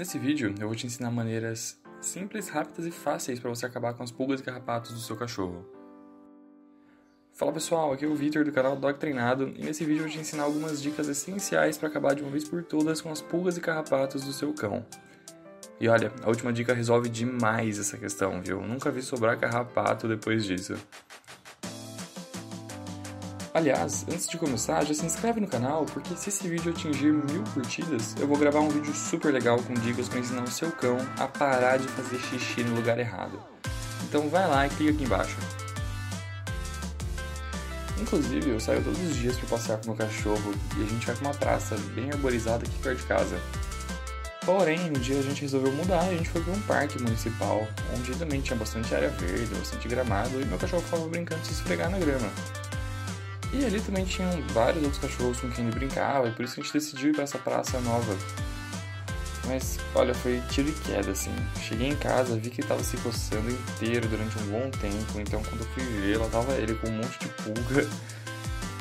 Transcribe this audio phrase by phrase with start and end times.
[0.00, 4.02] Nesse vídeo eu vou te ensinar maneiras simples, rápidas e fáceis para você acabar com
[4.02, 5.62] as pulgas e carrapatos do seu cachorro.
[7.34, 10.10] Fala pessoal, aqui é o Victor do canal Dog Treinado e nesse vídeo eu vou
[10.10, 13.58] te ensinar algumas dicas essenciais para acabar de uma vez por todas com as pulgas
[13.58, 14.86] e carrapatos do seu cão.
[15.78, 18.62] E olha, a última dica resolve demais essa questão, viu?
[18.62, 20.76] Nunca vi sobrar carrapato depois disso.
[23.52, 27.42] Aliás, antes de começar, já se inscreve no canal, porque se esse vídeo atingir mil
[27.52, 30.96] curtidas, eu vou gravar um vídeo super legal com dicas para ensinar o seu cão
[31.18, 33.42] a parar de fazer xixi no lugar errado.
[34.04, 35.36] Então vai lá e clica aqui embaixo.
[38.00, 41.16] Inclusive, eu saio todos os dias para passear com meu cachorro e a gente vai
[41.16, 43.40] para uma praça bem arborizada aqui perto de casa.
[44.46, 47.66] Porém, um dia a gente resolveu mudar e a gente foi para um parque municipal,
[47.98, 51.54] onde também tinha bastante área verde, bastante gramado e meu cachorro ficava brincando de se
[51.54, 52.30] esfregar na grama.
[53.52, 56.62] E ali também tinham vários outros cachorros com quem ele brincava, e por isso a
[56.62, 58.16] gente decidiu ir para essa praça nova.
[59.46, 61.34] Mas, olha, foi tiro e queda, assim.
[61.60, 65.42] Cheguei em casa, vi que ele tava se coçando inteiro durante um bom tempo, então
[65.42, 67.88] quando eu fui ver, lá tava ele com um monte de pulga.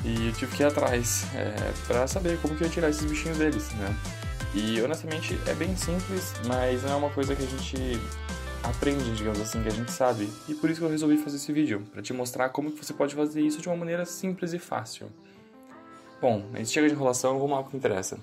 [0.04, 3.04] E eu tive que ir atrás, é, para saber como que eu ia tirar esses
[3.04, 3.96] bichinhos deles, né?
[4.54, 8.00] E honestamente é bem simples, mas não é uma coisa que a gente
[8.64, 10.30] aprende, digamos assim, que a gente sabe.
[10.48, 12.94] E por isso que eu resolvi fazer esse vídeo, para te mostrar como que você
[12.94, 15.10] pode fazer isso de uma maneira simples e fácil.
[16.22, 18.20] Bom, a gente chega de enrolação, vamos lá o que interessa.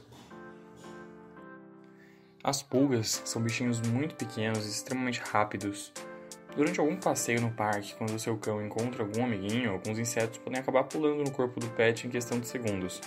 [2.44, 5.92] As pulgas são bichinhos muito pequenos e extremamente rápidos.
[6.54, 10.60] Durante algum passeio no parque, quando o seu cão encontra algum amiguinho, alguns insetos podem
[10.60, 13.00] acabar pulando no corpo do pet em questão de segundos.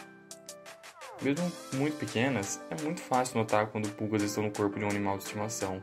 [1.22, 5.18] Mesmo muito pequenas, é muito fácil notar quando pulgas estão no corpo de um animal
[5.18, 5.82] de estimação,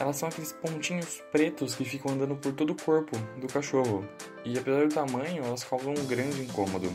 [0.00, 4.06] elas são aqueles pontinhos pretos que ficam andando por todo o corpo do cachorro.
[4.44, 6.92] E apesar do tamanho, elas causam um grande incômodo.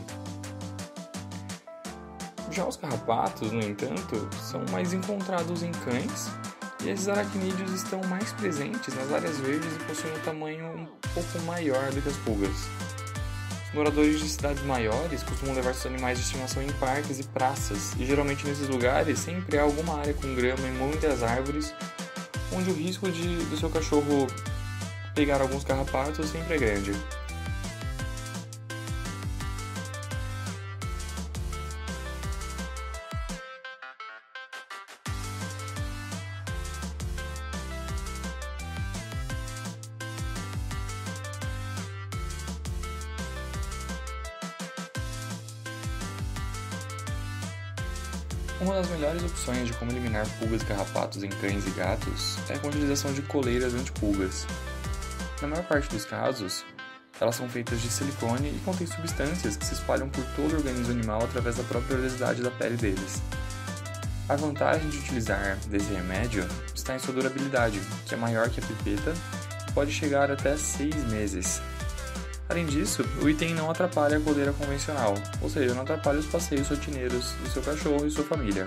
[2.50, 6.30] Já os carrapatos, no entanto, são mais encontrados em cães
[6.84, 11.38] e esses aracnídeos estão mais presentes nas áreas verdes e possuem um tamanho um pouco
[11.46, 12.68] maior do que as pulgas.
[13.72, 18.06] Moradores de cidades maiores costumam levar seus animais de estimação em parques e praças, e
[18.06, 21.74] geralmente nesses lugares sempre há alguma área com grama e muitas árvores
[22.52, 24.26] onde o risco de, do seu cachorro
[25.14, 26.92] pegar alguns carrapatos sempre é grande.
[48.64, 52.56] Uma das melhores opções de como eliminar pulgas e carrapatos em cães e gatos é
[52.56, 54.46] com a utilização de coleiras antipulgas.
[55.42, 56.64] Na maior parte dos casos,
[57.20, 60.92] elas são feitas de silicone e contêm substâncias que se espalham por todo o organismo
[60.92, 63.22] animal através da própria oleosidade da pele deles.
[64.30, 68.66] A vantagem de utilizar desse remédio está em sua durabilidade, que é maior que a
[68.66, 69.12] pipeta
[69.68, 71.60] e pode chegar até 6 meses,
[72.48, 76.68] Além disso, o item não atrapalha a coleira convencional, ou seja, não atrapalha os passeios
[76.68, 78.66] rotineiros do seu cachorro e sua família.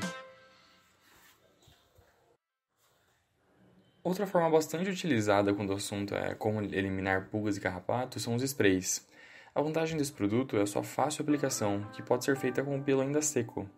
[4.04, 8.42] Outra forma bastante utilizada quando o assunto é como eliminar pulgas e carrapatos são os
[8.42, 9.06] sprays.
[9.54, 12.82] A vantagem desse produto é a sua fácil aplicação, que pode ser feita com o
[12.82, 13.70] pelo ainda seco.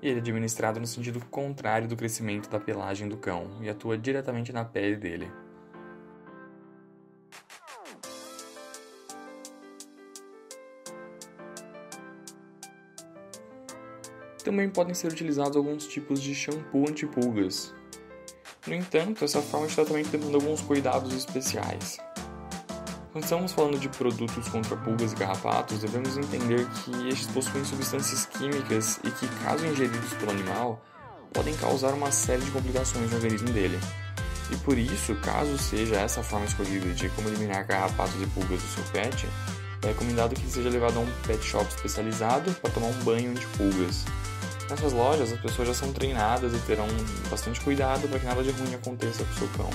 [0.00, 3.98] E ele é administrado no sentido contrário do crescimento da pelagem do cão e atua
[3.98, 5.30] diretamente na pele dele.
[14.50, 17.72] Também podem ser utilizados alguns tipos de shampoo antipulgas.
[18.66, 22.00] No entanto, essa forma de tratamento demanda alguns cuidados especiais.
[23.12, 28.26] Quando estamos falando de produtos contra pulgas e carrapatos, devemos entender que estes possuem substâncias
[28.26, 30.84] químicas e que, caso ingeridos pelo animal,
[31.32, 33.78] podem causar uma série de complicações no organismo dele.
[34.50, 38.68] E por isso, caso seja essa forma escolhida de como eliminar carrapatos e pulgas do
[38.68, 39.28] seu pet,
[39.84, 43.30] é recomendado que ele seja levado a um pet shop especializado para tomar um banho
[43.30, 44.04] antipulgas.
[44.70, 46.86] Nessas lojas, as pessoas já são treinadas e terão
[47.28, 49.70] bastante cuidado para que nada de ruim aconteça com o seu cão.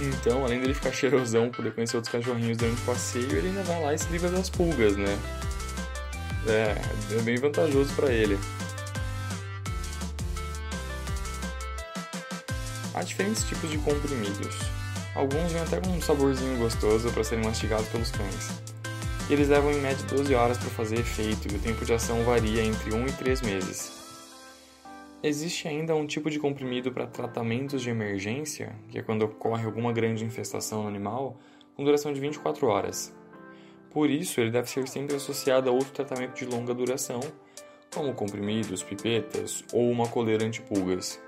[0.00, 3.82] Então, além dele ficar cheirosão, poder conhecer outros cachorrinhos durante o passeio, ele ainda vai
[3.82, 5.18] lá e se livra das pulgas, né?
[6.46, 6.76] É,
[7.14, 8.38] é bem vantajoso para ele.
[12.94, 14.56] Há diferentes tipos de comprimidos.
[15.14, 18.71] Alguns vêm até com um saborzinho gostoso para serem mastigados pelos cães
[19.32, 22.62] eles levam em média 12 horas para fazer efeito e o tempo de ação varia
[22.62, 24.02] entre 1 e 3 meses.
[25.22, 29.92] Existe ainda um tipo de comprimido para tratamentos de emergência, que é quando ocorre alguma
[29.92, 31.38] grande infestação no animal,
[31.74, 33.14] com duração de 24 horas.
[33.90, 37.20] Por isso, ele deve ser sempre associado a outro tratamento de longa duração,
[37.94, 41.18] como comprimidos, pipetas ou uma coleira antipulgas.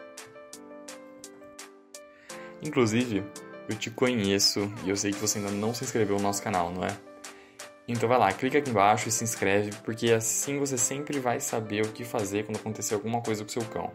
[2.60, 3.24] Inclusive,
[3.66, 6.70] eu te conheço e eu sei que você ainda não se inscreveu no nosso canal,
[6.70, 7.13] não é?
[7.86, 11.82] Então vai lá, clica aqui embaixo e se inscreve, porque assim você sempre vai saber
[11.82, 13.92] o que fazer quando acontecer alguma coisa com seu cão.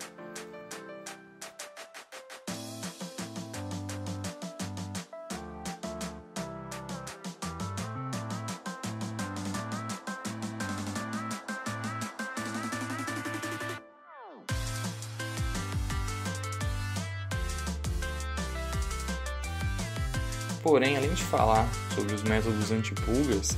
[20.61, 23.57] Porém, além de falar sobre os métodos antipulgas,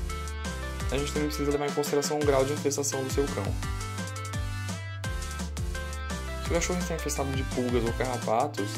[0.91, 3.45] a gente também precisa levar em consideração o grau de infestação do seu cão.
[6.43, 8.69] Se o cachorro está infestado de pulgas ou carrapatos,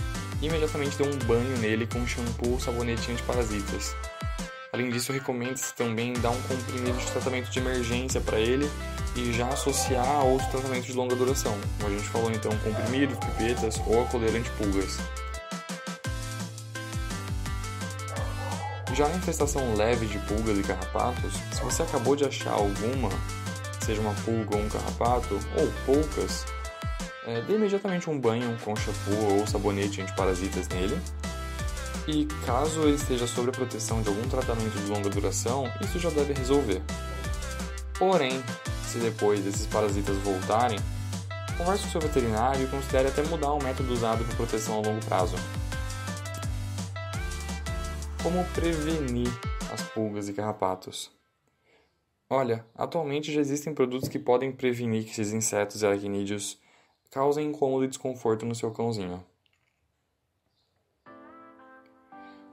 [0.41, 3.95] imediatamente dê um banho nele com shampoo ou sabonete antiparasitas.
[4.71, 8.69] Além disso, recomenda-se também dar um comprimido de tratamento de emergência para ele
[9.15, 13.17] e já associar a outros tratamentos de longa duração, como a gente falou então, comprimidos,
[13.19, 14.97] pipetas ou a coleira antipulgas.
[18.93, 23.09] Já na infestação leve de pulgas e carrapatos, se você acabou de achar alguma,
[23.83, 26.45] seja uma pulga ou um carrapato, ou poucas,
[27.25, 30.99] é, dê imediatamente um banho com shampoo ou sabonete antiparasitas nele.
[32.07, 36.11] E caso ele esteja sob a proteção de algum tratamento de longa duração, isso já
[36.11, 36.81] deve resolver.
[37.97, 38.43] Porém,
[38.85, 40.77] se depois esses parasitas voltarem,
[41.57, 45.03] converse com seu veterinário e considere até mudar o método usado para proteção a longo
[45.05, 45.35] prazo.
[48.23, 49.27] Como prevenir
[49.69, 51.11] as pulgas e carrapatos?
[52.29, 56.57] Olha, atualmente já existem produtos que podem prevenir que esses insetos e aracnídeos
[57.11, 59.21] causem incômodo e desconforto no seu cãozinho.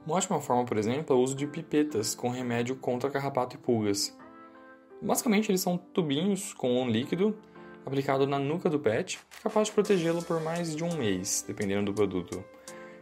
[0.05, 3.59] Uma ótima forma, por exemplo, é o uso de pipetas com remédio contra carrapato e
[3.59, 4.13] pulgas.
[5.01, 7.33] Basicamente, eles são tubinhos com um líquido
[7.85, 11.93] aplicado na nuca do pet, capaz de protegê-lo por mais de um mês, dependendo do
[11.93, 12.43] produto.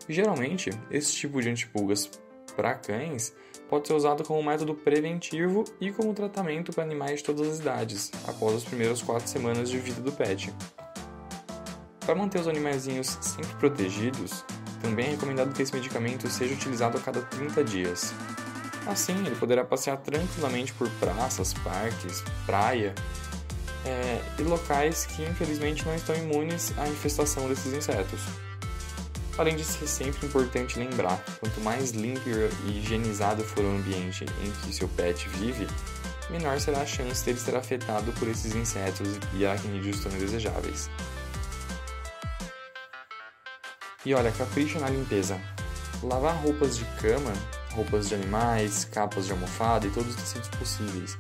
[0.08, 2.12] Geralmente, esse tipo de antipulgas
[2.60, 3.34] para cães
[3.70, 8.12] pode ser usado como método preventivo e como tratamento para animais de todas as idades,
[8.28, 10.54] após as primeiras quatro semanas de vida do pet.
[12.02, 14.44] Para manter os animaizinhos sempre protegidos,
[14.82, 18.14] também é recomendado que esse medicamento seja utilizado a cada 30 dias.
[18.86, 22.94] Assim, ele poderá passear tranquilamente por praças, parques, praia
[23.86, 28.49] é, e locais que infelizmente não estão imunes à infestação desses insetos.
[29.40, 32.30] Além disso, é sempre importante lembrar: quanto mais limpo
[32.66, 35.66] e higienizado for o ambiente em que seu pet vive,
[36.30, 40.90] menor será a chance dele ser afetado por esses insetos e aracnídeos tão indesejáveis.
[44.06, 45.40] E olha, capricha na limpeza.
[46.04, 47.32] Lavar roupas de cama,
[47.72, 51.18] roupas de animais, capas de almofada e todos os tecidos possíveis.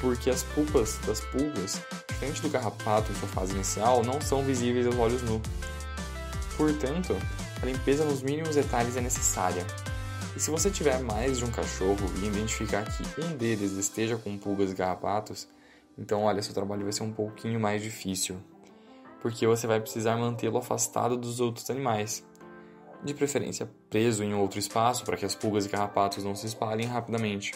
[0.00, 4.86] Porque as pulpas das pulgas, diferente do carrapato em sua fase inicial, não são visíveis
[4.86, 5.42] aos olhos nus
[6.56, 7.16] Portanto,
[7.62, 9.66] a limpeza nos mínimos detalhes é necessária.
[10.36, 14.36] E se você tiver mais de um cachorro e identificar que um deles esteja com
[14.38, 15.48] pulgas e garrapatos,
[15.98, 18.38] então olha, seu trabalho vai ser um pouquinho mais difícil,
[19.20, 22.24] porque você vai precisar mantê-lo afastado dos outros animais,
[23.04, 26.86] de preferência preso em outro espaço para que as pulgas e carrapatos não se espalhem
[26.86, 27.52] rapidamente.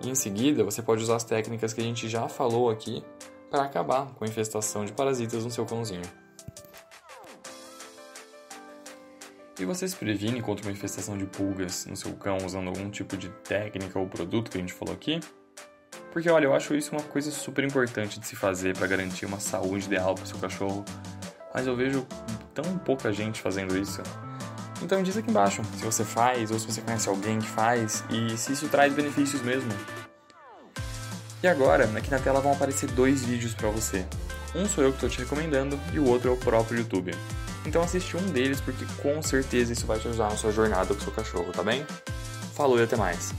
[0.00, 3.02] E em seguida, você pode usar as técnicas que a gente já falou aqui
[3.50, 6.25] para acabar com a infestação de parasitas no seu cãozinho.
[9.58, 13.16] E você se previne contra uma infestação de pulgas no seu cão usando algum tipo
[13.16, 15.18] de técnica ou produto que a gente falou aqui?
[16.12, 19.40] Porque olha, eu acho isso uma coisa super importante de se fazer para garantir uma
[19.40, 20.84] saúde ideal para seu cachorro,
[21.54, 22.06] mas eu vejo
[22.54, 24.02] tão pouca gente fazendo isso.
[24.82, 28.36] Então diz aqui embaixo se você faz ou se você conhece alguém que faz e
[28.36, 29.70] se isso traz benefícios mesmo.
[31.42, 34.04] E agora, aqui na tela vão aparecer dois vídeos para você.
[34.54, 37.12] Um sou eu que estou te recomendando e o outro é o próprio YouTube.
[37.66, 41.00] Então assiste um deles porque com certeza isso vai te ajudar na sua jornada com
[41.00, 41.84] o seu cachorro, tá bem?
[42.54, 43.34] Falou e até mais!